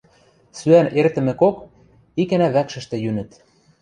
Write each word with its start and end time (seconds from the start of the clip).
Сӱӓн 0.57 0.87
эртӹмӹкок, 0.99 1.57
икӓнӓ 2.21 2.47
вӓкшӹштӹ 2.55 2.95
йӱнӹт. 3.03 3.31